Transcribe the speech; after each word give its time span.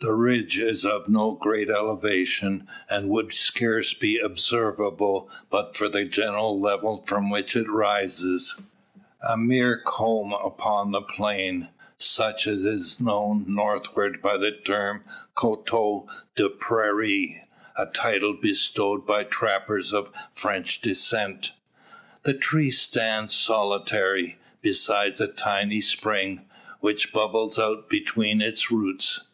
The 0.00 0.14
ridge 0.14 0.58
is 0.58 0.86
of 0.86 1.10
no 1.10 1.32
great 1.32 1.68
elevation, 1.68 2.66
and 2.88 3.10
would 3.10 3.34
scarce 3.34 3.92
be 3.92 4.18
observable 4.18 5.28
but 5.50 5.76
for 5.76 5.90
the 5.90 6.06
general 6.06 6.58
level 6.58 7.04
from 7.06 7.28
which 7.28 7.54
it 7.54 7.68
rises, 7.68 8.58
a 9.20 9.36
mere 9.36 9.76
comb 9.78 10.32
upon 10.32 10.92
the 10.92 11.02
plain, 11.02 11.68
such 11.98 12.46
as 12.46 12.64
is 12.64 12.98
known 12.98 13.44
northward 13.46 14.22
by 14.22 14.38
the 14.38 14.52
term 14.52 15.04
coteau 15.34 16.06
de 16.34 16.48
prairie 16.48 17.42
a 17.76 17.84
title 17.84 18.32
bestowed 18.32 19.06
by 19.06 19.22
trappers 19.22 19.92
of 19.92 20.10
French 20.32 20.80
descent. 20.80 21.52
The 22.22 22.32
tree 22.32 22.70
stands 22.70 23.34
solitary, 23.36 24.38
beside 24.62 25.20
a 25.20 25.26
tiny 25.26 25.82
spring, 25.82 26.46
which 26.80 27.12
bubbles 27.12 27.58
out 27.58 27.90
between 27.90 28.40
its 28.40 28.70
roots. 28.70 29.24